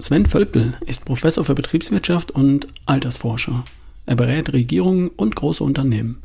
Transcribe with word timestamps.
Sven 0.00 0.24
Völpel 0.24 0.72
ist 0.86 1.04
Professor 1.04 1.44
für 1.44 1.54
Betriebswirtschaft 1.54 2.30
und 2.30 2.68
Altersforscher. 2.86 3.66
Er 4.06 4.16
berät 4.16 4.50
Regierungen 4.50 5.08
und 5.08 5.36
große 5.36 5.62
Unternehmen. 5.62 6.22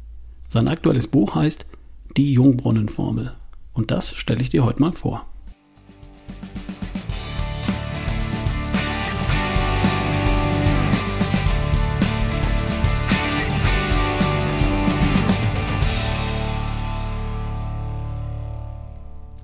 Sein 0.47 0.69
aktuelles 0.69 1.09
Buch 1.09 1.35
heißt 1.35 1.65
Die 2.15 2.31
Jungbrunnenformel. 2.31 3.33
Und 3.73 3.91
das 3.91 4.15
stelle 4.15 4.41
ich 4.41 4.49
dir 4.49 4.63
heute 4.63 4.79
mal 4.79 4.93
vor. 4.93 5.27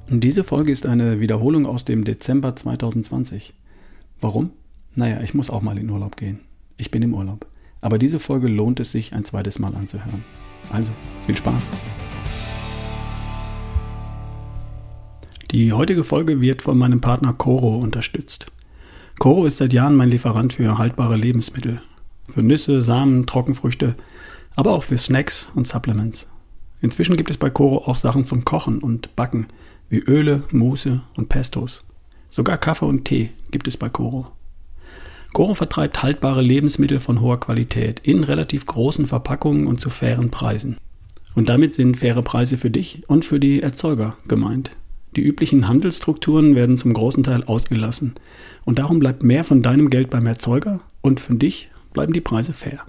Diese 0.08 0.46
Folge 0.46 0.72
ist 0.72 0.86
eine 0.86 1.20
Wiederholung 1.20 1.66
aus 1.66 1.84
dem 1.84 2.06
Dezember 2.06 2.56
2020. 2.56 3.54
Warum? 4.22 4.52
Naja, 4.94 5.22
ich 5.22 5.34
muss 5.34 5.50
auch 5.50 5.64
mal 5.64 5.80
in 5.80 5.90
Urlaub 5.90 6.16
gehen. 6.16 6.42
Ich 6.78 6.92
bin 6.92 7.02
im 7.02 7.16
Urlaub. 7.16 7.48
Aber 7.82 7.98
diese 7.98 8.20
Folge 8.20 8.48
lohnt 8.48 8.80
es 8.80 8.92
sich 8.92 9.14
ein 9.14 9.26
zweites 9.26 9.58
Mal 9.58 9.76
anzuhören. 9.76 10.24
Also, 10.72 10.92
viel 11.26 11.36
Spaß. 11.36 11.70
Die 15.50 15.74
heutige 15.74 16.04
Folge 16.04 16.40
wird 16.40 16.62
von 16.62 16.78
meinem 16.78 17.02
Partner 17.02 17.34
Coro 17.34 17.78
unterstützt. 17.78 18.52
Coro 19.18 19.46
ist 19.46 19.58
seit 19.58 19.74
Jahren 19.74 19.96
mein 19.96 20.10
Lieferant 20.10 20.54
für 20.54 20.78
haltbare 20.78 21.16
Lebensmittel. 21.16 21.82
Für 22.30 22.44
Nüsse, 22.44 22.80
Samen, 22.80 23.26
Trockenfrüchte, 23.26 23.96
aber 24.56 24.72
auch 24.72 24.84
für 24.84 25.00
Snacks 25.00 25.52
und 25.56 25.68
Supplements. 25.68 26.30
Inzwischen 26.80 27.18
gibt 27.18 27.32
es 27.32 27.38
bei 27.38 27.50
Coro 27.50 27.88
auch 27.88 27.96
Sachen 27.96 28.26
zum 28.26 28.46
Kochen 28.46 28.80
und 28.80 29.16
Backen, 29.16 29.48
wie 29.90 30.00
Öle, 30.00 30.44
Muße 30.52 31.02
und 31.18 31.28
Pestos. 31.28 31.84
Sogar 32.32 32.58
Kaffee 32.58 32.86
und 32.86 33.04
Tee 33.04 33.32
gibt 33.52 33.68
es 33.68 33.76
bei 33.76 33.90
Coro. 33.90 34.26
Coro 35.34 35.54
vertreibt 35.54 36.02
haltbare 36.02 36.42
Lebensmittel 36.42 37.02
von 37.02 37.20
hoher 37.20 37.42
Qualität 37.42 38.00
in 38.04 38.24
relativ 38.24 38.66
großen 38.66 39.06
Verpackungen 39.06 39.68
und 39.68 39.82
zu 39.82 39.90
fairen 39.90 40.32
Preisen. 40.32 40.78
Und 41.36 41.50
damit 41.50 41.74
sind 41.74 41.98
faire 41.98 42.22
Preise 42.22 42.58
für 42.58 42.70
dich 42.70 43.04
und 43.08 43.26
für 43.26 43.42
die 43.42 43.62
Erzeuger 43.62 44.16
gemeint. 44.30 44.72
Die 45.18 45.22
üblichen 45.22 45.68
Handelsstrukturen 45.68 46.56
werden 46.56 46.78
zum 46.78 46.94
großen 46.94 47.24
Teil 47.24 47.44
ausgelassen. 47.44 48.14
Und 48.64 48.80
darum 48.80 49.00
bleibt 49.00 49.24
mehr 49.24 49.44
von 49.44 49.62
deinem 49.62 49.90
Geld 49.90 50.10
beim 50.10 50.26
Erzeuger 50.26 50.80
und 51.02 51.20
für 51.20 51.36
dich 51.36 51.70
bleiben 51.92 52.14
die 52.14 52.22
Preise 52.22 52.54
fair. 52.54 52.86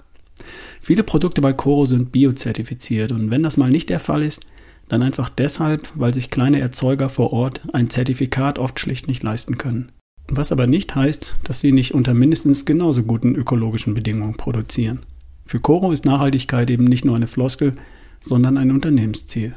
Viele 0.79 1.03
Produkte 1.03 1.41
bei 1.41 1.51
Coro 1.51 1.85
sind 1.85 2.13
biozertifiziert 2.13 3.11
und 3.11 3.29
wenn 3.29 3.43
das 3.43 3.57
mal 3.57 3.69
nicht 3.69 3.89
der 3.89 3.99
Fall 3.99 4.23
ist, 4.23 4.45
dann 4.89 5.01
einfach 5.01 5.29
deshalb, 5.29 5.89
weil 5.95 6.13
sich 6.13 6.29
kleine 6.29 6.59
Erzeuger 6.59 7.09
vor 7.09 7.33
Ort 7.33 7.61
ein 7.73 7.89
Zertifikat 7.89 8.59
oft 8.59 8.79
schlicht 8.79 9.07
nicht 9.07 9.23
leisten 9.23 9.57
können. 9.57 9.91
Was 10.27 10.51
aber 10.51 10.67
nicht 10.67 10.95
heißt, 10.95 11.35
dass 11.43 11.59
sie 11.59 11.71
nicht 11.71 11.93
unter 11.93 12.13
mindestens 12.13 12.65
genauso 12.65 13.03
guten 13.03 13.35
ökologischen 13.35 13.93
Bedingungen 13.93 14.35
produzieren. 14.35 14.99
Für 15.45 15.59
Coro 15.59 15.91
ist 15.91 16.05
Nachhaltigkeit 16.05 16.69
eben 16.69 16.85
nicht 16.85 17.05
nur 17.05 17.15
eine 17.15 17.27
Floskel, 17.27 17.73
sondern 18.21 18.57
ein 18.57 18.71
Unternehmensziel. 18.71 19.55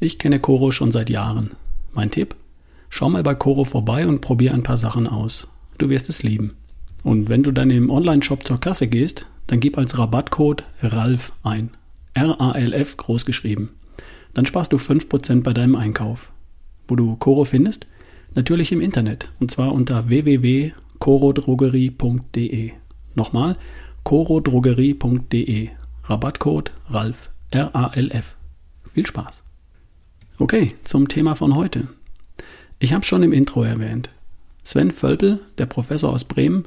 Ich 0.00 0.18
kenne 0.18 0.38
Coro 0.38 0.70
schon 0.70 0.92
seit 0.92 1.10
Jahren. 1.10 1.52
Mein 1.92 2.10
Tipp? 2.10 2.34
Schau 2.88 3.08
mal 3.08 3.22
bei 3.22 3.34
Coro 3.34 3.64
vorbei 3.64 4.06
und 4.06 4.20
probier 4.20 4.54
ein 4.54 4.62
paar 4.62 4.76
Sachen 4.76 5.08
aus. 5.08 5.48
Du 5.78 5.90
wirst 5.90 6.08
es 6.08 6.22
lieben. 6.22 6.54
Und 7.02 7.28
wenn 7.28 7.42
du 7.42 7.50
dann 7.50 7.70
im 7.70 7.90
Online-Shop 7.90 8.46
zur 8.46 8.60
Kasse 8.60 8.86
gehst, 8.86 9.26
dann 9.46 9.60
gib 9.60 9.76
als 9.76 9.98
Rabattcode 9.98 10.62
RALF 10.80 11.32
ein. 11.42 11.70
R-A-L-F 12.14 12.96
groß 12.96 13.26
geschrieben. 13.26 13.70
Dann 14.34 14.46
sparst 14.46 14.72
du 14.72 14.76
5% 14.76 15.42
bei 15.42 15.52
deinem 15.52 15.74
Einkauf. 15.76 16.30
Wo 16.88 16.96
du 16.96 17.16
Coro 17.16 17.44
findest? 17.44 17.86
Natürlich 18.34 18.72
im 18.72 18.80
Internet. 18.80 19.28
Und 19.38 19.50
zwar 19.50 19.72
unter 19.72 20.08
www.corodrogerie.de. 20.08 22.70
Nochmal, 23.14 23.58
corodrogerie.de. 24.02 25.68
Rabattcode 26.04 26.72
RALF. 26.88 27.30
R-A-L-F. 27.50 28.36
Viel 28.92 29.06
Spaß. 29.06 29.44
Okay, 30.38 30.72
zum 30.82 31.08
Thema 31.08 31.36
von 31.36 31.54
heute. 31.54 31.86
Ich 32.80 32.92
habe 32.92 33.04
schon 33.04 33.22
im 33.22 33.32
Intro 33.32 33.62
erwähnt. 33.62 34.10
Sven 34.64 34.90
Völpel, 34.90 35.38
der 35.58 35.66
Professor 35.66 36.12
aus 36.12 36.24
Bremen, 36.24 36.64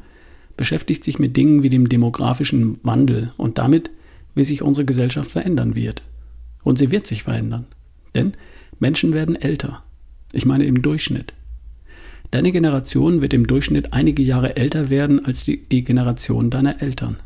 beschäftigt 0.56 1.04
sich 1.04 1.20
mit 1.20 1.36
Dingen 1.36 1.64
wie 1.64 1.70
dem 1.70 1.90
demografischen 1.90 2.80
Wandel 2.84 3.34
und 3.36 3.58
damit, 3.58 3.92
wie 4.34 4.46
sich 4.46 4.62
unsere 4.62 4.86
Gesellschaft 4.86 5.32
verändern 5.32 5.76
wird. 5.76 6.02
Und 6.64 6.78
sie 6.78 6.92
wird 6.92 7.08
sich 7.08 7.24
verändern. 7.24 7.66
Denn 8.16 8.34
Menschen 8.80 9.14
werden 9.14 9.36
älter. 9.36 9.84
Ich 10.34 10.46
meine 10.46 10.66
im 10.66 10.82
Durchschnitt. 10.82 11.34
Deine 12.32 12.52
Generation 12.52 13.22
wird 13.22 13.34
im 13.34 13.48
Durchschnitt 13.48 13.94
einige 13.94 14.22
Jahre 14.22 14.58
älter 14.58 14.90
werden 14.90 15.24
als 15.24 15.46
die, 15.46 15.66
die, 15.70 15.84
Generation 15.84 16.50
deiner 16.50 16.82
Eltern. 16.82 17.18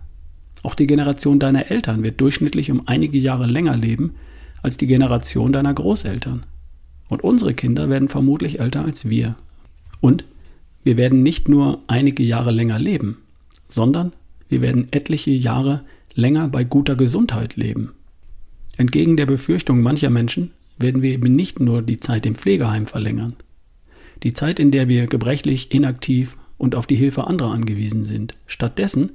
Auch 0.62 0.76
die 0.76 0.86
Generation 0.86 1.40
deiner 1.40 1.72
Eltern 1.72 2.04
wird 2.04 2.22
durchschnittlich 2.22 2.70
um 2.70 2.88
einige 2.88 3.18
Jahre 3.18 3.48
länger 3.48 3.76
leben 3.76 4.14
als 4.62 4.78
die 4.78 4.86
Generation 4.86 5.52
deiner 5.52 5.74
Großeltern. 5.74 6.44
Und 7.10 7.24
unsere 7.24 7.56
Kinder 7.56 7.90
werden 7.90 8.10
vermutlich 8.10 8.60
älter 8.60 8.86
als 8.86 9.10
wir. 9.10 9.36
Und 10.02 10.24
wir 10.84 10.98
werden 10.98 11.24
nicht 11.24 11.50
nur 11.50 11.82
einige 11.88 12.24
Jahre 12.24 12.52
länger 12.52 12.78
leben, 12.78 13.18
sondern 13.70 14.14
wir 14.50 14.62
werden 14.62 14.88
etliche 14.92 15.32
Jahre 15.32 15.82
länger 16.14 16.48
bei 16.48 16.64
guter 16.64 16.96
Gesundheit 16.96 17.56
leben. 17.56 17.94
Entgegen 18.78 19.18
der 19.18 19.26
Befürchtung 19.26 19.82
mancher 19.82 20.10
Menschen 20.10 20.52
werden 20.78 21.02
wir 21.02 21.12
eben 21.12 21.32
nicht 21.32 21.60
nur 21.60 21.82
die 21.82 22.00
Zeit 22.00 22.26
im 22.26 22.36
Pflegeheim 22.36 22.86
verlängern. 22.86 23.36
Die 24.24 24.34
Zeit, 24.34 24.60
in 24.60 24.72
der 24.72 24.88
wir 24.88 25.08
gebrechlich, 25.08 25.72
inaktiv 25.72 26.38
und 26.58 26.76
auf 26.76 26.88
die 26.88 26.96
Hilfe 26.96 27.26
anderer 27.26 27.52
angewiesen 27.52 28.04
sind. 28.04 28.38
Stattdessen 28.46 29.14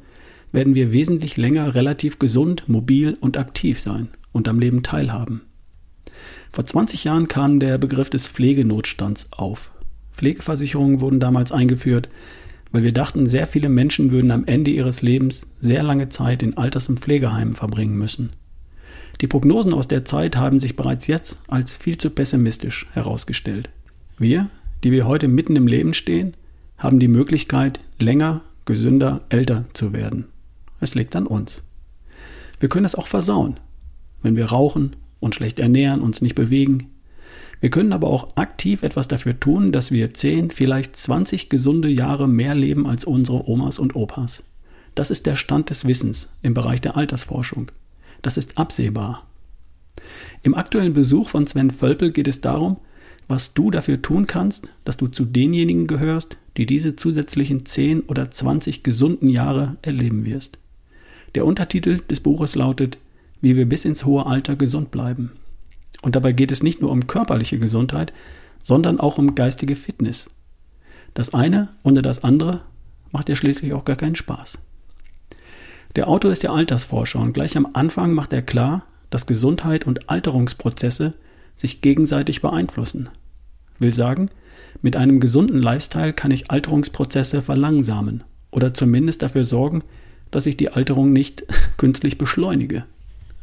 werden 0.52 0.74
wir 0.74 0.92
wesentlich 0.92 1.36
länger 1.36 1.74
relativ 1.74 2.18
gesund, 2.18 2.68
mobil 2.68 3.16
und 3.20 3.36
aktiv 3.36 3.80
sein 3.80 4.08
und 4.32 4.48
am 4.48 4.58
Leben 4.58 4.82
teilhaben. 4.82 5.42
Vor 6.50 6.64
20 6.64 7.04
Jahren 7.04 7.28
kam 7.28 7.60
der 7.60 7.78
Begriff 7.78 8.10
des 8.10 8.26
Pflegenotstands 8.26 9.32
auf. 9.32 9.70
Pflegeversicherungen 10.12 11.00
wurden 11.00 11.20
damals 11.20 11.52
eingeführt, 11.52 12.08
weil 12.72 12.82
wir 12.82 12.92
dachten, 12.92 13.26
sehr 13.26 13.46
viele 13.46 13.68
Menschen 13.68 14.10
würden 14.10 14.30
am 14.30 14.44
Ende 14.44 14.70
ihres 14.70 15.02
Lebens 15.02 15.46
sehr 15.60 15.82
lange 15.82 16.08
Zeit 16.08 16.42
in 16.42 16.56
Alters- 16.56 16.88
und 16.88 17.00
Pflegeheimen 17.00 17.54
verbringen 17.54 17.96
müssen. 17.96 18.30
Die 19.20 19.26
Prognosen 19.26 19.72
aus 19.72 19.88
der 19.88 20.04
Zeit 20.04 20.36
haben 20.36 20.58
sich 20.58 20.76
bereits 20.76 21.06
jetzt 21.06 21.38
als 21.48 21.74
viel 21.74 21.96
zu 21.96 22.10
pessimistisch 22.10 22.86
herausgestellt. 22.92 23.70
Wir, 24.18 24.50
die 24.84 24.92
wir 24.92 25.06
heute 25.06 25.28
mitten 25.28 25.56
im 25.56 25.66
Leben 25.66 25.94
stehen, 25.94 26.34
haben 26.76 26.98
die 26.98 27.08
Möglichkeit, 27.08 27.80
länger, 27.98 28.42
gesünder, 28.66 29.20
älter 29.30 29.64
zu 29.72 29.92
werden. 29.92 30.26
Es 30.80 30.94
liegt 30.94 31.16
an 31.16 31.26
uns. 31.26 31.62
Wir 32.60 32.68
können 32.68 32.84
es 32.84 32.94
auch 32.94 33.06
versauen, 33.06 33.58
wenn 34.22 34.36
wir 34.36 34.46
rauchen, 34.46 34.96
uns 35.20 35.34
schlecht 35.36 35.58
ernähren, 35.58 36.00
uns 36.00 36.20
nicht 36.20 36.34
bewegen. 36.34 36.90
Wir 37.60 37.70
können 37.70 37.94
aber 37.94 38.08
auch 38.08 38.36
aktiv 38.36 38.82
etwas 38.82 39.08
dafür 39.08 39.40
tun, 39.40 39.72
dass 39.72 39.90
wir 39.90 40.12
10, 40.12 40.50
vielleicht 40.50 40.94
20 40.96 41.48
gesunde 41.48 41.88
Jahre 41.88 42.28
mehr 42.28 42.54
leben 42.54 42.86
als 42.86 43.06
unsere 43.06 43.48
Omas 43.48 43.78
und 43.78 43.96
Opas. 43.96 44.42
Das 44.94 45.10
ist 45.10 45.24
der 45.24 45.36
Stand 45.36 45.70
des 45.70 45.86
Wissens 45.86 46.28
im 46.42 46.52
Bereich 46.52 46.82
der 46.82 46.96
Altersforschung. 46.96 47.70
Das 48.22 48.36
ist 48.36 48.58
absehbar. 48.58 49.26
Im 50.42 50.54
aktuellen 50.54 50.92
Besuch 50.92 51.28
von 51.28 51.46
Sven 51.46 51.70
Völpel 51.70 52.12
geht 52.12 52.28
es 52.28 52.40
darum, 52.40 52.78
was 53.28 53.54
du 53.54 53.70
dafür 53.70 54.02
tun 54.02 54.26
kannst, 54.26 54.68
dass 54.84 54.96
du 54.96 55.08
zu 55.08 55.24
denjenigen 55.24 55.86
gehörst, 55.86 56.36
die 56.56 56.66
diese 56.66 56.96
zusätzlichen 56.96 57.66
10 57.66 58.02
oder 58.02 58.30
20 58.30 58.82
gesunden 58.82 59.28
Jahre 59.28 59.76
erleben 59.82 60.24
wirst. 60.24 60.58
Der 61.34 61.44
Untertitel 61.44 62.00
des 62.08 62.20
Buches 62.20 62.54
lautet 62.54 62.98
Wie 63.40 63.56
wir 63.56 63.68
bis 63.68 63.84
ins 63.84 64.04
hohe 64.04 64.26
Alter 64.26 64.56
gesund 64.56 64.90
bleiben. 64.90 65.32
Und 66.02 66.14
dabei 66.14 66.32
geht 66.32 66.52
es 66.52 66.62
nicht 66.62 66.80
nur 66.80 66.90
um 66.90 67.06
körperliche 67.06 67.58
Gesundheit, 67.58 68.12
sondern 68.62 69.00
auch 69.00 69.18
um 69.18 69.34
geistige 69.34 69.76
Fitness. 69.76 70.30
Das 71.14 71.34
eine 71.34 71.68
ohne 71.82 72.02
das 72.02 72.24
andere 72.24 72.62
macht 73.12 73.28
ja 73.28 73.36
schließlich 73.36 73.72
auch 73.72 73.84
gar 73.84 73.96
keinen 73.96 74.14
Spaß. 74.14 74.58
Der 75.96 76.08
Autor 76.08 76.30
ist 76.30 76.42
der 76.42 76.52
Altersforscher 76.52 77.18
und 77.20 77.32
gleich 77.32 77.56
am 77.56 77.68
Anfang 77.72 78.12
macht 78.12 78.34
er 78.34 78.42
klar, 78.42 78.84
dass 79.08 79.26
Gesundheit 79.26 79.86
und 79.86 80.10
Alterungsprozesse 80.10 81.14
sich 81.56 81.80
gegenseitig 81.80 82.42
beeinflussen. 82.42 83.08
Will 83.78 83.94
sagen, 83.94 84.28
mit 84.82 84.94
einem 84.94 85.20
gesunden 85.20 85.62
Lifestyle 85.62 86.12
kann 86.12 86.30
ich 86.30 86.50
Alterungsprozesse 86.50 87.40
verlangsamen 87.40 88.24
oder 88.50 88.74
zumindest 88.74 89.22
dafür 89.22 89.44
sorgen, 89.44 89.82
dass 90.30 90.44
ich 90.44 90.58
die 90.58 90.68
Alterung 90.68 91.14
nicht 91.14 91.44
künstlich 91.78 92.18
beschleunige. 92.18 92.84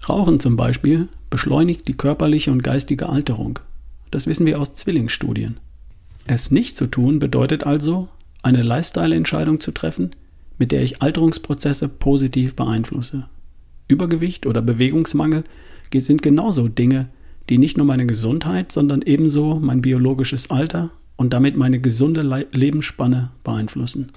Rauchen 0.07 0.39
zum 0.39 0.55
Beispiel 0.55 1.07
beschleunigt 1.31 1.87
die 1.87 1.97
körperliche 1.97 2.51
und 2.51 2.63
geistige 2.63 3.09
Alterung. 3.09 3.59
Das 4.11 4.27
wissen 4.27 4.45
wir 4.45 4.61
aus 4.61 4.75
Zwillingsstudien. 4.75 5.57
Es 6.27 6.51
nicht 6.51 6.77
zu 6.77 6.85
tun 6.85 7.17
bedeutet 7.17 7.63
also, 7.63 8.09
eine 8.43 8.61
Lifestyle-Entscheidung 8.61 9.59
zu 9.59 9.71
treffen, 9.71 10.11
mit 10.63 10.71
der 10.71 10.81
ich 10.81 11.01
Alterungsprozesse 11.01 11.89
positiv 11.89 12.55
beeinflusse. 12.55 13.25
Übergewicht 13.89 14.45
oder 14.45 14.61
Bewegungsmangel 14.61 15.43
sind 15.93 16.21
genauso 16.21 16.69
Dinge, 16.69 17.09
die 17.49 17.57
nicht 17.57 17.75
nur 17.75 17.85
meine 17.85 18.05
Gesundheit, 18.05 18.71
sondern 18.71 19.01
ebenso 19.01 19.59
mein 19.59 19.81
biologisches 19.81 20.51
Alter 20.51 20.91
und 21.17 21.33
damit 21.33 21.57
meine 21.57 21.81
gesunde 21.81 22.21
Le 22.21 22.47
Lebensspanne 22.53 23.31
beeinflussen. 23.43 24.13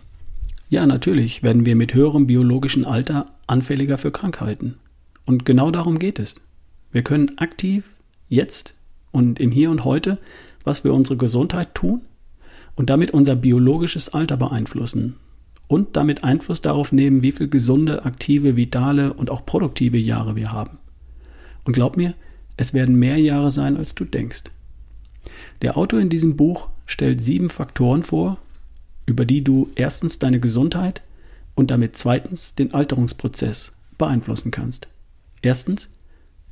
Ja, 0.69 0.87
natürlich 0.87 1.43
werden 1.43 1.67
wir 1.67 1.75
mit 1.75 1.95
höherem 1.95 2.29
biologischen 2.29 2.85
Alter 2.85 3.27
anfälliger 3.49 3.99
für 3.99 4.13
Krankheiten. 4.13 4.77
Und 5.25 5.45
genau 5.45 5.73
darum 5.73 5.99
geht 5.99 6.21
es. 6.21 6.37
Wir 6.93 7.03
können 7.03 7.37
aktiv 7.39 7.97
jetzt 8.29 8.77
und 9.11 9.41
im 9.41 9.51
Hier 9.51 9.73
und 9.73 9.85
heute 9.85 10.19
was 10.63 10.79
für 10.79 10.93
unsere 10.93 11.17
Gesundheit 11.17 11.75
tun 11.75 12.03
und 12.77 12.89
damit 12.89 13.11
unser 13.11 13.35
biologisches 13.35 14.11
Alter 14.11 14.37
beeinflussen 14.37 15.17
und 15.69 15.97
damit 15.97 16.25
Einfluss 16.25 16.61
darauf 16.61 16.93
nehmen, 16.93 17.23
wie 17.23 17.33
viel 17.33 17.49
gesunde, 17.49 18.05
aktive, 18.05 18.57
vitale 18.57 19.13
und 19.13 19.31
auch 19.31 19.45
produktive 19.45 19.99
Jahre 19.99 20.37
wir 20.37 20.53
haben. 20.53 20.79
Und 21.65 21.73
glaub 21.73 21.97
mir, 21.97 22.15
es 22.57 22.73
werden 22.73 22.97
mehr 22.97 23.19
Jahre 23.19 23.51
sein, 23.51 23.77
als 23.77 23.95
du 23.95 24.05
denkst. 24.05 24.45
Der 25.63 25.77
Autor 25.77 26.01
in 26.01 26.09
diesem 26.09 26.37
Buch 26.37 26.69
stellt 26.87 27.21
sieben 27.21 27.51
Faktoren 27.51 28.03
vor, 28.03 28.39
über 29.07 29.25
die 29.25 29.43
du 29.43 29.71
erstens 29.75 30.19
deine 30.19 30.41
Gesundheit 30.41 31.03
und 31.55 31.71
damit 31.71 31.97
zweitens 31.97 32.55
den 32.55 32.75
Alterungsprozess 32.75 33.73
beeinflussen 33.99 34.51
kannst. 34.51 34.89
Erstens 35.43 35.91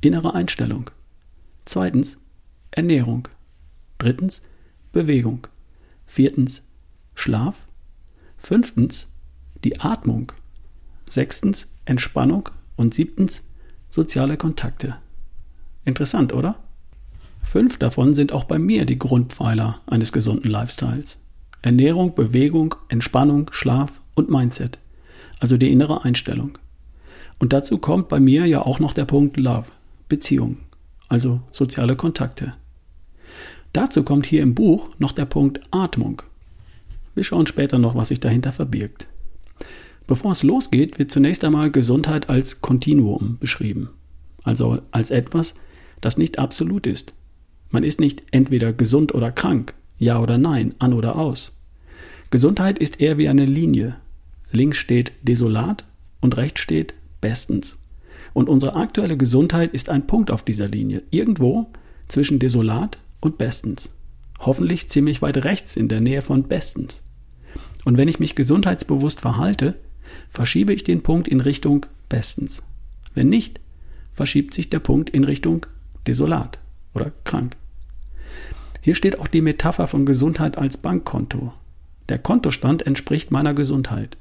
innere 0.01 0.33
Einstellung. 0.33 0.89
Zweitens 1.65 2.17
Ernährung. 2.71 3.27
Drittens 3.97 4.41
Bewegung. 4.91 5.47
Viertens 6.05 6.63
Schlaf. 7.13 7.67
Fünftens 8.45 9.07
die 9.63 9.79
Atmung. 9.79 10.31
Sechstens 11.09 11.73
Entspannung. 11.85 12.49
Und 12.75 12.93
siebtens 12.93 13.43
soziale 13.89 14.37
Kontakte. 14.37 14.97
Interessant, 15.83 16.31
oder? 16.31 16.59
Fünf 17.41 17.79
davon 17.79 18.13
sind 18.13 18.33
auch 18.33 18.43
bei 18.43 18.59
mir 18.59 18.85
die 18.85 18.99
Grundpfeiler 18.99 19.81
eines 19.87 20.11
gesunden 20.11 20.51
Lifestyles. 20.51 21.17
Ernährung, 21.63 22.13
Bewegung, 22.13 22.75
Entspannung, 22.87 23.49
Schlaf 23.51 23.99
und 24.13 24.29
Mindset, 24.29 24.77
also 25.39 25.57
die 25.57 25.71
innere 25.71 26.03
Einstellung. 26.03 26.59
Und 27.39 27.51
dazu 27.51 27.79
kommt 27.79 28.09
bei 28.09 28.19
mir 28.19 28.45
ja 28.45 28.61
auch 28.61 28.77
noch 28.77 28.93
der 28.93 29.05
Punkt 29.05 29.37
Love, 29.37 29.71
Beziehung, 30.07 30.57
also 31.07 31.41
soziale 31.49 31.95
Kontakte. 31.95 32.53
Dazu 33.73 34.03
kommt 34.03 34.27
hier 34.27 34.43
im 34.43 34.53
Buch 34.53 34.89
noch 34.99 35.13
der 35.13 35.25
Punkt 35.25 35.61
Atmung. 35.71 36.21
Wir 37.15 37.23
schauen 37.23 37.47
später 37.47 37.79
noch, 37.79 37.95
was 37.95 38.09
sich 38.09 38.19
dahinter 38.19 38.51
verbirgt. 38.51 39.07
Bevor 40.05 40.33
es 40.33 40.43
losgeht, 40.43 40.99
wird 40.99 41.09
zunächst 41.09 41.43
einmal 41.43 41.71
Gesundheit 41.71 42.29
als 42.29 42.61
Kontinuum 42.61 43.37
beschrieben, 43.39 43.89
also 44.43 44.79
als 44.91 45.09
etwas, 45.09 45.55
das 46.01 46.17
nicht 46.17 46.37
absolut 46.37 46.85
ist. 46.85 47.13
Man 47.71 47.83
ist 47.83 47.99
nicht 47.99 48.21
entweder 48.31 48.71
gesund 48.73 49.15
oder 49.15 49.31
krank, 49.31 49.73
ja 49.97 50.19
oder 50.19 50.37
nein, 50.37 50.75
an 50.77 50.93
oder 50.93 51.15
aus. 51.15 51.53
Gesundheit 52.29 52.77
ist 52.79 52.99
eher 52.99 53.17
wie 53.17 53.29
eine 53.29 53.45
Linie. 53.45 53.95
Links 54.51 54.77
steht 54.77 55.13
desolat 55.23 55.85
und 56.21 56.37
rechts 56.37 56.59
steht 56.59 56.93
bestens. 57.21 57.77
Und 58.33 58.49
unsere 58.49 58.75
aktuelle 58.75 59.17
Gesundheit 59.17 59.73
ist 59.73 59.89
ein 59.89 60.05
Punkt 60.05 60.29
auf 60.29 60.43
dieser 60.43 60.67
Linie, 60.67 61.01
irgendwo 61.09 61.67
zwischen 62.07 62.37
desolat 62.37 62.99
und 63.21 63.37
bestens. 63.37 63.93
Hoffentlich 64.39 64.89
ziemlich 64.89 65.21
weit 65.21 65.43
rechts 65.43 65.75
in 65.75 65.87
der 65.87 66.01
Nähe 66.01 66.21
von 66.21 66.43
bestens. 66.43 67.03
Und 67.83 67.97
wenn 67.97 68.07
ich 68.07 68.19
mich 68.19 68.35
gesundheitsbewusst 68.35 69.21
verhalte, 69.21 69.75
verschiebe 70.29 70.73
ich 70.73 70.83
den 70.83 71.03
Punkt 71.03 71.27
in 71.27 71.39
Richtung 71.39 71.85
bestens. 72.09 72.63
Wenn 73.13 73.29
nicht, 73.29 73.59
verschiebt 74.11 74.53
sich 74.53 74.69
der 74.69 74.79
Punkt 74.79 75.09
in 75.09 75.23
Richtung 75.23 75.65
desolat 76.07 76.59
oder 76.93 77.11
krank. 77.23 77.55
Hier 78.81 78.95
steht 78.95 79.19
auch 79.19 79.27
die 79.27 79.41
Metapher 79.41 79.87
von 79.87 80.05
Gesundheit 80.05 80.57
als 80.57 80.77
Bankkonto. 80.77 81.53
Der 82.09 82.19
Kontostand 82.19 82.85
entspricht 82.85 83.31
meiner 83.31 83.53
Gesundheit. 83.53 84.17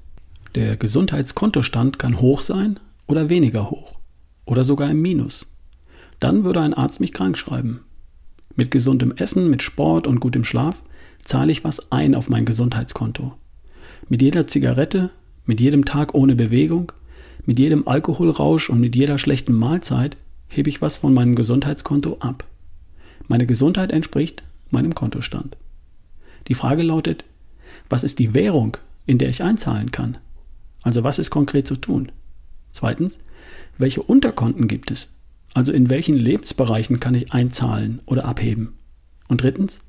Der 0.55 0.77
Gesundheitskontostand 0.77 1.99
kann 1.99 2.21
hoch 2.21 2.41
sein 2.41 2.81
oder 3.07 3.29
weniger 3.29 3.71
hoch 3.71 3.99
oder 4.47 4.65
sogar 4.65 4.91
im 4.91 5.03
Minus. 5.03 5.53
Dann 6.21 6.45
würde 6.45 6.61
ein 6.61 6.75
Arzt 6.75 7.01
mich 7.01 7.13
krank 7.13 7.37
schreiben. 7.37 7.85
Mit 8.57 8.71
gesundem 8.71 9.13
Essen, 9.17 9.51
mit 9.51 9.63
Sport 9.63 10.07
und 10.07 10.21
gutem 10.21 10.45
Schlaf 10.45 10.83
zahle 11.23 11.53
ich 11.53 11.65
was 11.65 11.91
ein 11.93 12.15
auf 12.15 12.29
mein 12.29 12.45
Gesundheitskonto. 12.45 13.33
Mit 14.09 14.23
jeder 14.23 14.47
Zigarette, 14.47 15.11
mit 15.47 15.61
jedem 15.61 15.85
Tag 15.85 16.15
ohne 16.15 16.35
Bewegung, 16.35 16.93
mit 17.47 17.59
jedem 17.59 17.87
Alkoholrausch 17.87 18.71
und 18.71 18.81
mit 18.81 18.95
jeder 18.95 19.19
schlechten 19.19 19.53
Mahlzeit 19.55 20.17
hebe 20.53 20.69
ich 20.69 20.81
was 20.81 20.97
von 20.97 21.13
meinem 21.15 21.35
Gesundheitskonto 21.35 22.19
ab. 22.21 22.45
Meine 23.27 23.47
Gesundheit 23.47 23.91
entspricht 23.91 24.43
meinem 24.71 24.95
Kontostand. 24.95 25.57
Die 26.49 26.55
Frage 26.55 26.83
lautet, 26.83 27.25
was 27.89 28.05
ist 28.05 28.19
die 28.19 28.35
Währung, 28.35 28.77
in 29.07 29.19
der 29.19 29.31
ich 29.31 29.43
einzahlen 29.43 29.91
kann? 29.91 30.19
Also 30.83 31.03
was 31.03 31.19
ist 31.19 31.31
konkret 31.31 31.67
zu 31.67 31.77
tun? 31.77 32.13
Zweitens, 32.71 33.19
welche 33.79 34.03
Unterkonten 34.03 34.69
gibt 34.69 34.91
es? 34.91 35.13
Also 35.55 35.73
in 35.73 35.89
welchen 35.89 36.17
Lebensbereichen 36.17 37.01
kann 37.01 37.15
ich 37.15 37.33
einzahlen 37.33 38.01
oder 38.07 38.25
abheben? 38.25 38.75
Und 39.29 39.43
drittens, 39.43 39.81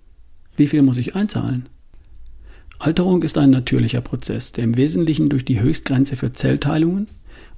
wie 0.55 0.67
viel 0.67 0.83
muss 0.83 0.97
ich 0.97 1.15
einzahlen? 1.15 1.67
Alterung 2.77 3.23
ist 3.23 3.37
ein 3.37 3.49
natürlicher 3.49 4.01
Prozess, 4.01 4.51
der 4.51 4.63
im 4.63 4.77
Wesentlichen 4.77 5.27
durch 5.27 5.43
die 5.43 5.59
Höchstgrenze 5.59 6.15
für 6.17 6.31
Zellteilungen 6.31 7.07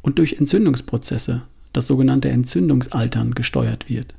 und 0.01 0.19
durch 0.19 0.33
Entzündungsprozesse, 0.33 1.41
das 1.73 1.87
sogenannte 1.87 2.29
Entzündungsaltern, 2.29 3.35
gesteuert 3.35 3.89
wird. 3.89 4.13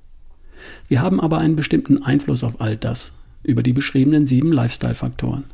Wir 0.88 1.00
haben 1.00 1.20
aber 1.20 1.38
einen 1.38 1.56
bestimmten 1.56 2.02
Einfluss 2.02 2.44
auf 2.44 2.60
all 2.60 2.76
das 2.76 3.14
über 3.42 3.62
die 3.62 3.72
beschriebenen 3.72 4.26
sieben 4.26 4.52
Lifestyle-Faktoren. 4.52 5.44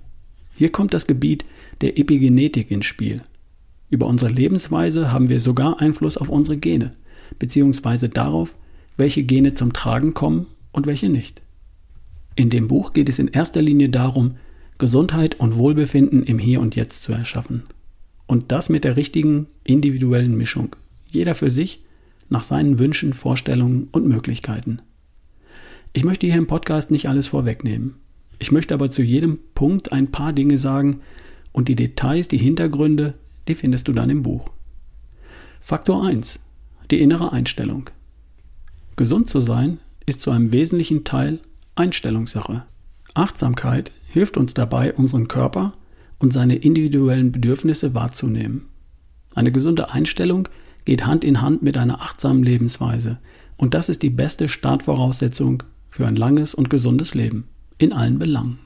Hier 0.56 0.72
kommt 0.72 0.92
das 0.92 1.06
Gebiet 1.06 1.44
der 1.82 1.98
Epigenetik 1.98 2.70
ins 2.70 2.86
Spiel. 2.86 3.22
Über 3.90 4.06
unsere 4.06 4.32
Lebensweise 4.32 5.12
haben 5.12 5.28
wir 5.28 5.38
sogar 5.38 5.80
Einfluss 5.80 6.16
auf 6.16 6.30
unsere 6.30 6.56
Gene, 6.56 6.94
beziehungsweise 7.38 8.08
darauf, 8.08 8.56
welche 8.96 9.24
Gene 9.24 9.54
zum 9.54 9.72
Tragen 9.72 10.14
kommen 10.14 10.46
und 10.72 10.86
welche 10.86 11.08
nicht. 11.08 11.42
In 12.36 12.50
dem 12.50 12.68
Buch 12.68 12.92
geht 12.92 13.08
es 13.08 13.18
in 13.18 13.28
erster 13.28 13.62
Linie 13.62 13.88
darum, 13.88 14.36
Gesundheit 14.78 15.38
und 15.38 15.56
Wohlbefinden 15.56 16.24
im 16.24 16.38
Hier 16.38 16.60
und 16.60 16.74
Jetzt 16.74 17.02
zu 17.02 17.12
erschaffen. 17.12 17.64
Und 18.26 18.50
das 18.50 18.68
mit 18.68 18.84
der 18.84 18.96
richtigen 18.96 19.46
individuellen 19.62 20.36
Mischung. 20.36 20.74
Jeder 21.06 21.34
für 21.34 21.50
sich, 21.50 21.84
nach 22.28 22.42
seinen 22.42 22.78
Wünschen, 22.78 23.12
Vorstellungen 23.12 23.88
und 23.92 24.06
Möglichkeiten. 24.06 24.80
Ich 25.92 26.02
möchte 26.02 26.26
hier 26.26 26.36
im 26.36 26.48
Podcast 26.48 26.90
nicht 26.90 27.08
alles 27.08 27.28
vorwegnehmen. 27.28 27.94
Ich 28.40 28.50
möchte 28.50 28.74
aber 28.74 28.90
zu 28.90 29.02
jedem 29.02 29.38
Punkt 29.54 29.92
ein 29.92 30.10
paar 30.10 30.32
Dinge 30.32 30.56
sagen 30.56 31.00
und 31.52 31.68
die 31.68 31.76
Details, 31.76 32.26
die 32.26 32.38
Hintergründe, 32.38 33.14
die 33.46 33.54
findest 33.54 33.86
du 33.86 33.92
dann 33.92 34.10
im 34.10 34.22
Buch. 34.22 34.50
Faktor 35.60 36.04
1. 36.04 36.43
Die 36.90 37.00
innere 37.00 37.32
Einstellung. 37.32 37.90
Gesund 38.96 39.28
zu 39.28 39.40
sein 39.40 39.78
ist 40.06 40.20
zu 40.20 40.30
einem 40.30 40.52
wesentlichen 40.52 41.04
Teil 41.04 41.40
Einstellungssache. 41.76 42.64
Achtsamkeit 43.14 43.90
hilft 44.06 44.36
uns 44.36 44.54
dabei, 44.54 44.92
unseren 44.92 45.28
Körper 45.28 45.72
und 46.18 46.32
seine 46.32 46.56
individuellen 46.56 47.32
Bedürfnisse 47.32 47.94
wahrzunehmen. 47.94 48.68
Eine 49.34 49.50
gesunde 49.50 49.90
Einstellung 49.90 50.48
geht 50.84 51.06
Hand 51.06 51.24
in 51.24 51.40
Hand 51.40 51.62
mit 51.62 51.78
einer 51.78 52.02
achtsamen 52.02 52.42
Lebensweise 52.42 53.18
und 53.56 53.74
das 53.74 53.88
ist 53.88 54.02
die 54.02 54.10
beste 54.10 54.48
Startvoraussetzung 54.48 55.62
für 55.90 56.06
ein 56.06 56.16
langes 56.16 56.54
und 56.54 56.70
gesundes 56.70 57.14
Leben 57.14 57.48
in 57.78 57.92
allen 57.92 58.18
Belangen. 58.18 58.58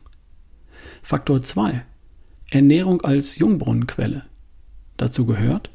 Faktor 1.03 1.43
2. 1.43 1.85
Ernährung 2.51 3.03
als 3.03 3.39
Jungbrunnenquelle. 3.39 4.25
Dazu 4.97 5.25
gehört 5.27 5.71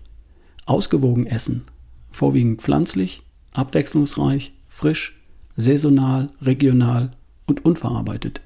ausgewogen 0.66 1.26
essen, 1.26 1.64
vorwiegend 2.13 2.62
pflanzlich, 2.62 3.24
abwechslungsreich, 3.53 4.53
frisch, 4.70 5.20
saisonal, 5.58 6.29
regional 6.41 7.12
und 7.46 7.65
unverarbeitet. 7.65 8.41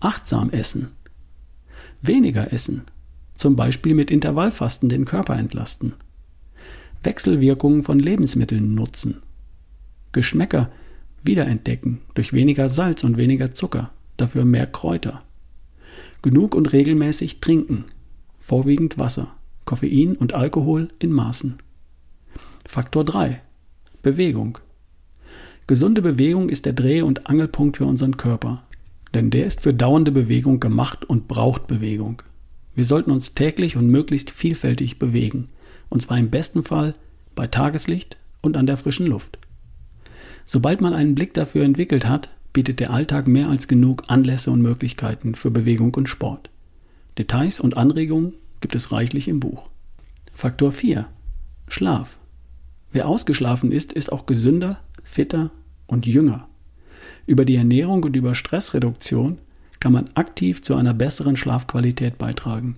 Achtsam 0.00 0.50
essen. 0.50 0.88
Weniger 2.02 2.52
essen, 2.52 2.82
zum 3.34 3.54
Beispiel 3.56 3.94
mit 3.94 4.10
Intervallfasten 4.10 4.88
den 4.88 5.04
Körper 5.04 5.36
entlasten. 5.36 5.94
Wechselwirkungen 7.02 7.82
von 7.82 7.98
Lebensmitteln 7.98 8.74
nutzen. 8.74 9.18
Geschmäcker 10.12 10.70
wiederentdecken 11.22 12.00
durch 12.14 12.32
weniger 12.32 12.68
Salz 12.68 13.04
und 13.04 13.16
weniger 13.16 13.52
Zucker 13.52 13.90
dafür 14.16 14.44
mehr 14.44 14.66
Kräuter. 14.66 15.22
Genug 16.22 16.54
und 16.54 16.72
regelmäßig 16.72 17.40
trinken, 17.40 17.84
vorwiegend 18.38 18.98
Wasser, 18.98 19.34
Koffein 19.64 20.16
und 20.16 20.34
Alkohol 20.34 20.88
in 20.98 21.12
Maßen. 21.12 21.58
Faktor 22.70 23.02
3. 23.02 23.40
Bewegung. 24.02 24.58
Gesunde 25.66 26.02
Bewegung 26.02 26.50
ist 26.50 26.66
der 26.66 26.74
Dreh- 26.74 27.00
und 27.00 27.26
Angelpunkt 27.26 27.78
für 27.78 27.86
unseren 27.86 28.18
Körper, 28.18 28.62
denn 29.14 29.30
der 29.30 29.46
ist 29.46 29.62
für 29.62 29.72
dauernde 29.72 30.12
Bewegung 30.12 30.60
gemacht 30.60 31.06
und 31.06 31.28
braucht 31.28 31.66
Bewegung. 31.66 32.20
Wir 32.74 32.84
sollten 32.84 33.10
uns 33.10 33.32
täglich 33.32 33.76
und 33.78 33.86
möglichst 33.86 34.30
vielfältig 34.30 34.98
bewegen, 34.98 35.48
und 35.88 36.02
zwar 36.02 36.18
im 36.18 36.28
besten 36.28 36.62
Fall 36.62 36.94
bei 37.34 37.46
Tageslicht 37.46 38.18
und 38.42 38.54
an 38.54 38.66
der 38.66 38.76
frischen 38.76 39.06
Luft. 39.06 39.38
Sobald 40.44 40.82
man 40.82 40.92
einen 40.92 41.14
Blick 41.14 41.32
dafür 41.32 41.64
entwickelt 41.64 42.06
hat, 42.06 42.28
bietet 42.52 42.80
der 42.80 42.90
Alltag 42.90 43.28
mehr 43.28 43.48
als 43.48 43.66
genug 43.66 44.04
Anlässe 44.08 44.50
und 44.50 44.60
Möglichkeiten 44.60 45.34
für 45.34 45.50
Bewegung 45.50 45.94
und 45.94 46.10
Sport. 46.10 46.50
Details 47.16 47.60
und 47.60 47.78
Anregungen 47.78 48.34
gibt 48.60 48.74
es 48.74 48.92
reichlich 48.92 49.26
im 49.26 49.40
Buch. 49.40 49.70
Faktor 50.34 50.70
4. 50.70 51.08
Schlaf. 51.68 52.18
Wer 52.92 53.06
ausgeschlafen 53.06 53.72
ist, 53.72 53.92
ist 53.92 54.12
auch 54.12 54.26
gesünder, 54.26 54.80
fitter 55.02 55.50
und 55.86 56.06
jünger. 56.06 56.48
Über 57.26 57.44
die 57.44 57.56
Ernährung 57.56 58.02
und 58.04 58.16
über 58.16 58.34
Stressreduktion 58.34 59.38
kann 59.80 59.92
man 59.92 60.10
aktiv 60.14 60.62
zu 60.62 60.74
einer 60.74 60.94
besseren 60.94 61.36
Schlafqualität 61.36 62.18
beitragen. 62.18 62.76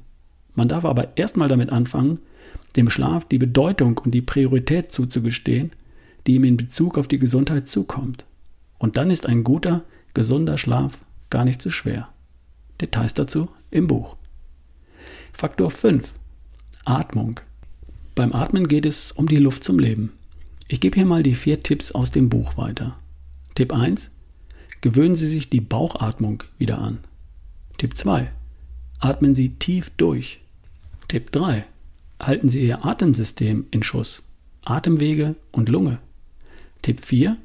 Man 0.55 0.69
darf 0.69 0.85
aber 0.85 1.17
erstmal 1.17 1.49
damit 1.49 1.71
anfangen, 1.71 2.19
dem 2.77 2.91
Schlaf 2.91 3.25
die 3.25 3.39
Bedeutung 3.39 3.99
und 3.99 4.13
die 4.13 4.23
Priorität 4.23 4.93
zuzugestehen, 4.93 5.73
die 6.27 6.35
ihm 6.35 6.45
in 6.45 6.57
Bezug 6.57 6.99
auf 6.99 7.09
die 7.09 7.19
Gesundheit 7.19 7.69
zukommt. 7.69 8.27
Und 8.79 8.97
dann 8.97 9.11
ist 9.11 9.27
ein 9.27 9.45
guter, 9.45 9.85
gesunder 10.15 10.59
Schlaf 10.59 10.99
gar 11.31 11.45
nicht 11.45 11.63
so 11.63 11.71
schwer. 11.71 12.09
Details 12.81 13.15
dazu 13.15 13.49
im 13.71 13.87
Buch. 13.87 14.17
Faktor 15.33 15.71
5. 15.71 16.13
Atmung. 16.85 17.41
Beim 18.21 18.35
Atmen 18.35 18.69
geht 18.69 18.85
es 18.85 19.13
um 19.13 19.29
die 19.29 19.39
Luft 19.39 19.65
zum 19.65 19.79
Leben. 19.79 20.13
Ich 20.69 20.81
gebe 20.81 20.95
hier 20.95 21.07
mal 21.07 21.23
die 21.23 21.35
vier 21.35 21.63
Tipps 21.63 21.91
aus 21.91 22.11
dem 22.11 22.29
Buch 22.29 22.59
weiter. 22.59 22.99
Tipp 23.55 23.73
1. 23.73 24.11
Gewöhnen 24.83 25.15
Sie 25.15 25.27
sich 25.27 25.49
die 25.49 25.63
Bauchatmung 25.63 26.43
wieder 26.59 26.81
an. 26.81 26.99
Tipp 27.79 27.97
2. 27.97 28.31
Atmen 28.99 29.33
Sie 29.33 29.55
tief 29.55 29.89
durch. 29.97 30.43
Tipp 31.09 31.33
3. 31.33 31.65
Halten 32.21 32.51
Sie 32.51 32.67
Ihr 32.67 32.85
Atemsystem 32.85 33.65
in 33.71 33.83
Schuss. 33.83 34.23
Atemwege 34.67 35.35
und 35.51 35.71
Lunge. 35.71 35.97
Tipp 36.83 37.03
4. 37.03 37.39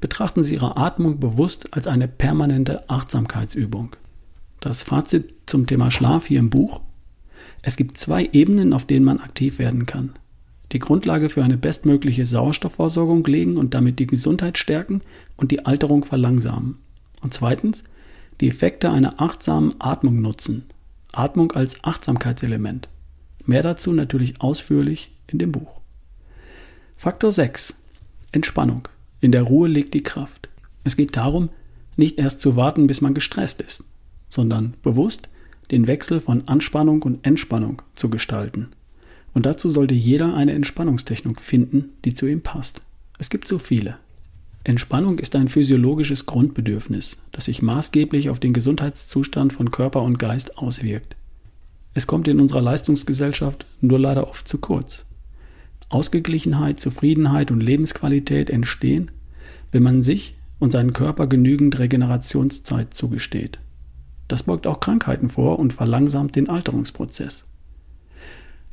Betrachten 0.00 0.42
Sie 0.42 0.54
Ihre 0.54 0.78
Atmung 0.78 1.20
bewusst 1.20 1.74
als 1.74 1.86
eine 1.86 2.08
permanente 2.08 2.90
Achtsamkeitsübung. 2.90 3.94
Das 4.58 4.82
Fazit 4.82 5.36
zum 5.46 5.68
Thema 5.68 5.92
Schlaf 5.92 6.26
hier 6.26 6.40
im 6.40 6.50
Buch. 6.50 6.80
Es 7.62 7.76
gibt 7.76 7.96
zwei 7.96 8.28
Ebenen, 8.32 8.72
auf 8.72 8.86
denen 8.86 9.04
man 9.04 9.20
aktiv 9.20 9.58
werden 9.58 9.86
kann. 9.86 10.10
Die 10.72 10.80
Grundlage 10.80 11.28
für 11.28 11.44
eine 11.44 11.56
bestmögliche 11.56 12.26
Sauerstoffversorgung 12.26 13.24
legen 13.24 13.56
und 13.56 13.74
damit 13.74 13.98
die 13.98 14.06
Gesundheit 14.06 14.58
stärken 14.58 15.02
und 15.36 15.50
die 15.50 15.64
Alterung 15.64 16.04
verlangsamen. 16.04 16.78
Und 17.22 17.32
zweitens, 17.32 17.84
die 18.40 18.48
Effekte 18.48 18.90
einer 18.90 19.20
achtsamen 19.20 19.74
Atmung 19.78 20.20
nutzen. 20.20 20.64
Atmung 21.12 21.52
als 21.52 21.84
Achtsamkeitselement. 21.84 22.88
Mehr 23.44 23.62
dazu 23.62 23.92
natürlich 23.92 24.40
ausführlich 24.40 25.12
in 25.26 25.38
dem 25.38 25.52
Buch. 25.52 25.80
Faktor 26.96 27.30
6. 27.30 27.76
Entspannung. 28.32 28.88
In 29.20 29.30
der 29.30 29.42
Ruhe 29.42 29.68
liegt 29.68 29.94
die 29.94 30.02
Kraft. 30.02 30.48
Es 30.84 30.96
geht 30.96 31.16
darum, 31.16 31.50
nicht 31.96 32.18
erst 32.18 32.40
zu 32.40 32.56
warten, 32.56 32.86
bis 32.86 33.00
man 33.00 33.14
gestresst 33.14 33.60
ist, 33.60 33.84
sondern 34.28 34.74
bewusst 34.82 35.28
den 35.72 35.88
Wechsel 35.88 36.20
von 36.20 36.46
Anspannung 36.46 37.02
und 37.02 37.26
Entspannung 37.26 37.82
zu 37.94 38.10
gestalten. 38.10 38.68
Und 39.34 39.46
dazu 39.46 39.70
sollte 39.70 39.94
jeder 39.94 40.34
eine 40.34 40.52
Entspannungstechnik 40.52 41.40
finden, 41.40 41.90
die 42.04 42.14
zu 42.14 42.26
ihm 42.26 42.42
passt. 42.42 42.82
Es 43.18 43.30
gibt 43.30 43.48
so 43.48 43.58
viele. 43.58 43.96
Entspannung 44.64 45.18
ist 45.18 45.34
ein 45.34 45.48
physiologisches 45.48 46.26
Grundbedürfnis, 46.26 47.16
das 47.32 47.46
sich 47.46 47.62
maßgeblich 47.62 48.30
auf 48.30 48.38
den 48.38 48.52
Gesundheitszustand 48.52 49.52
von 49.52 49.70
Körper 49.70 50.02
und 50.02 50.18
Geist 50.18 50.58
auswirkt. 50.58 51.16
Es 51.94 52.06
kommt 52.06 52.28
in 52.28 52.38
unserer 52.38 52.62
Leistungsgesellschaft 52.62 53.66
nur 53.80 53.98
leider 53.98 54.28
oft 54.28 54.46
zu 54.46 54.58
kurz. 54.58 55.04
Ausgeglichenheit, 55.88 56.78
Zufriedenheit 56.78 57.50
und 57.50 57.60
Lebensqualität 57.60 58.50
entstehen, 58.50 59.10
wenn 59.72 59.82
man 59.82 60.02
sich 60.02 60.36
und 60.58 60.70
seinen 60.70 60.92
Körper 60.92 61.26
genügend 61.26 61.78
Regenerationszeit 61.78 62.94
zugesteht. 62.94 63.58
Das 64.28 64.44
beugt 64.44 64.66
auch 64.66 64.80
Krankheiten 64.80 65.28
vor 65.28 65.58
und 65.58 65.72
verlangsamt 65.72 66.36
den 66.36 66.48
Alterungsprozess. 66.48 67.44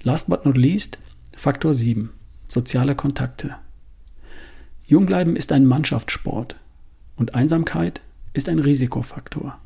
Last 0.02 0.30
but 0.30 0.46
not 0.46 0.58
least, 0.58 1.00
Faktor 1.36 1.74
7. 1.74 2.10
Soziale 2.48 2.96
Kontakte. 2.96 3.56
Jungbleiben 4.88 5.36
ist 5.36 5.52
ein 5.52 5.66
Mannschaftssport 5.66 6.56
und 7.16 7.36
Einsamkeit 7.36 8.02
ist 8.34 8.50
ein 8.50 8.60
Risikofaktor. 8.60 9.60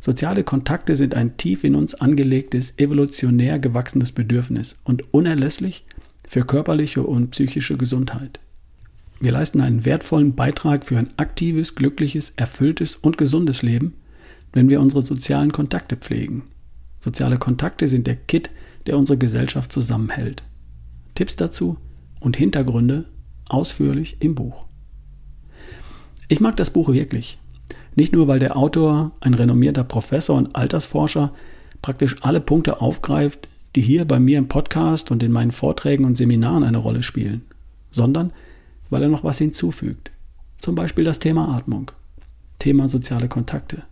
Soziale 0.00 0.44
Kontakte 0.44 0.96
sind 0.96 1.14
ein 1.14 1.36
tief 1.36 1.64
in 1.64 1.74
uns 1.74 1.94
angelegtes, 1.94 2.78
evolutionär 2.78 3.58
gewachsenes 3.58 4.12
Bedürfnis 4.12 4.78
und 4.84 5.14
unerlässlich 5.14 5.84
für 6.28 6.44
körperliche 6.44 7.02
und 7.02 7.30
psychische 7.30 7.76
Gesundheit. 7.76 8.40
Wir 9.20 9.32
leisten 9.32 9.60
einen 9.60 9.84
wertvollen 9.84 10.34
Beitrag 10.34 10.84
für 10.84 10.98
ein 10.98 11.08
aktives, 11.16 11.74
glückliches, 11.74 12.34
erfülltes 12.36 12.96
und 12.96 13.16
gesundes 13.16 13.62
Leben, 13.62 13.94
wenn 14.54 14.70
wir 14.70 14.80
unsere 14.80 15.02
sozialen 15.02 15.52
Kontakte 15.52 15.96
pflegen. 15.96 16.44
Soziale 17.00 17.36
Kontakte 17.36 17.86
sind 17.86 18.06
der 18.06 18.16
Kit, 18.16 18.50
der 18.86 18.96
unsere 18.96 19.18
Gesellschaft 19.18 19.70
zusammenhält. 19.70 20.42
Tipps 21.14 21.36
dazu 21.36 21.76
und 22.20 22.36
Hintergründe 22.36 23.04
ausführlich 23.48 24.16
im 24.20 24.34
Buch. 24.34 24.64
Ich 26.28 26.40
mag 26.40 26.56
das 26.56 26.70
Buch 26.70 26.88
wirklich. 26.88 27.38
Nicht 27.96 28.12
nur, 28.12 28.28
weil 28.28 28.38
der 28.38 28.56
Autor, 28.56 29.12
ein 29.20 29.34
renommierter 29.34 29.84
Professor 29.84 30.36
und 30.36 30.56
Altersforscher, 30.56 31.32
praktisch 31.82 32.16
alle 32.22 32.40
Punkte 32.40 32.80
aufgreift, 32.80 33.48
die 33.76 33.82
hier 33.82 34.04
bei 34.04 34.18
mir 34.18 34.38
im 34.38 34.48
Podcast 34.48 35.10
und 35.10 35.22
in 35.22 35.32
meinen 35.32 35.52
Vorträgen 35.52 36.04
und 36.04 36.16
Seminaren 36.16 36.64
eine 36.64 36.78
Rolle 36.78 37.02
spielen, 37.02 37.42
sondern 37.90 38.32
weil 38.88 39.02
er 39.02 39.08
noch 39.08 39.24
was 39.24 39.38
hinzufügt. 39.38 40.10
Zum 40.58 40.74
Beispiel 40.74 41.04
das 41.04 41.18
Thema 41.18 41.56
Atmung, 41.56 41.90
Thema 42.58 42.88
soziale 42.88 43.28
Kontakte. 43.28 43.82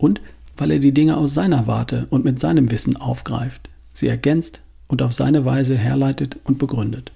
Und 0.00 0.22
weil 0.56 0.70
er 0.70 0.78
die 0.78 0.94
Dinge 0.94 1.18
aus 1.18 1.34
seiner 1.34 1.66
Warte 1.66 2.06
und 2.08 2.24
mit 2.24 2.40
seinem 2.40 2.70
Wissen 2.70 2.96
aufgreift, 2.96 3.68
sie 3.92 4.08
ergänzt 4.08 4.62
und 4.88 5.02
auf 5.02 5.12
seine 5.12 5.44
Weise 5.44 5.76
herleitet 5.76 6.38
und 6.44 6.58
begründet. 6.58 7.12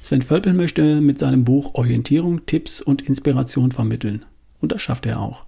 Sven 0.00 0.22
Völpel 0.22 0.52
möchte 0.54 1.00
mit 1.00 1.18
seinem 1.18 1.44
Buch 1.44 1.74
Orientierung, 1.74 2.46
Tipps 2.46 2.80
und 2.80 3.02
Inspiration 3.02 3.72
vermitteln 3.72 4.24
und 4.60 4.70
das 4.70 4.80
schafft 4.80 5.04
er 5.04 5.20
auch. 5.20 5.44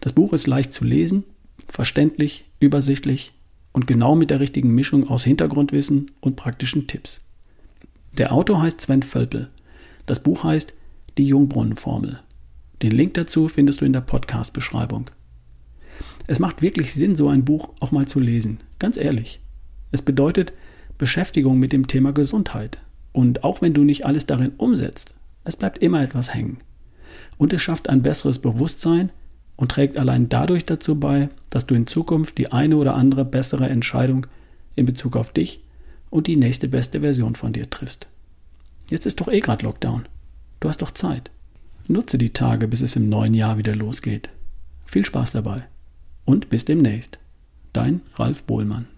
Das 0.00 0.14
Buch 0.14 0.32
ist 0.32 0.46
leicht 0.46 0.72
zu 0.72 0.84
lesen, 0.84 1.24
verständlich, 1.68 2.46
übersichtlich 2.58 3.32
und 3.72 3.86
genau 3.86 4.16
mit 4.16 4.30
der 4.30 4.40
richtigen 4.40 4.74
Mischung 4.74 5.08
aus 5.08 5.24
Hintergrundwissen 5.24 6.10
und 6.20 6.36
praktischen 6.36 6.86
Tipps. 6.86 7.20
Der 8.16 8.32
Autor 8.32 8.62
heißt 8.62 8.80
Sven 8.80 9.02
Völpel. 9.02 9.50
Das 10.06 10.22
Buch 10.22 10.42
heißt 10.42 10.72
Die 11.18 11.26
Jungbrunnenformel. 11.26 12.20
Den 12.80 12.92
Link 12.92 13.12
dazu 13.14 13.48
findest 13.48 13.82
du 13.82 13.84
in 13.84 13.92
der 13.92 14.00
Podcast-Beschreibung. 14.00 15.10
Es 16.30 16.38
macht 16.38 16.62
wirklich 16.62 16.94
Sinn, 16.94 17.16
so 17.16 17.28
ein 17.28 17.44
Buch 17.44 17.70
auch 17.80 17.90
mal 17.90 18.06
zu 18.06 18.20
lesen. 18.20 18.58
Ganz 18.78 18.96
ehrlich. 18.96 19.40
Es 19.90 20.00
bedeutet 20.00 20.52
Beschäftigung 20.96 21.58
mit 21.58 21.72
dem 21.72 21.88
Thema 21.88 22.12
Gesundheit. 22.12 22.78
Und 23.10 23.42
auch 23.42 23.62
wenn 23.62 23.74
du 23.74 23.82
nicht 23.82 24.06
alles 24.06 24.26
darin 24.26 24.52
umsetzt, 24.56 25.12
es 25.42 25.56
bleibt 25.56 25.78
immer 25.78 26.00
etwas 26.00 26.32
hängen 26.32 26.58
und 27.36 27.52
es 27.52 27.62
schafft 27.62 27.88
ein 27.88 28.02
besseres 28.02 28.38
Bewusstsein 28.38 29.10
und 29.56 29.72
trägt 29.72 29.98
allein 29.98 30.28
dadurch 30.28 30.64
dazu 30.64 31.00
bei, 31.00 31.30
dass 31.50 31.66
du 31.66 31.74
in 31.74 31.88
Zukunft 31.88 32.38
die 32.38 32.52
eine 32.52 32.76
oder 32.76 32.94
andere 32.94 33.24
bessere 33.24 33.68
Entscheidung 33.68 34.28
in 34.76 34.86
Bezug 34.86 35.16
auf 35.16 35.32
dich 35.32 35.64
und 36.10 36.28
die 36.28 36.36
nächste 36.36 36.68
beste 36.68 37.00
Version 37.00 37.34
von 37.34 37.52
dir 37.52 37.68
triffst. 37.68 38.06
Jetzt 38.88 39.04
ist 39.04 39.20
doch 39.20 39.26
eh 39.26 39.40
gerade 39.40 39.64
Lockdown. 39.64 40.06
Du 40.60 40.68
hast 40.68 40.80
doch 40.80 40.92
Zeit. 40.92 41.32
Nutze 41.88 42.18
die 42.18 42.32
Tage, 42.32 42.68
bis 42.68 42.82
es 42.82 42.94
im 42.94 43.08
neuen 43.08 43.34
Jahr 43.34 43.58
wieder 43.58 43.74
losgeht. 43.74 44.28
Viel 44.86 45.04
Spaß 45.04 45.32
dabei 45.32 45.66
und 46.24 46.50
bis 46.50 46.64
demnächst. 46.64 47.18
Dein 47.72 48.02
Ralf 48.14 48.44
Bohlmann. 48.44 48.88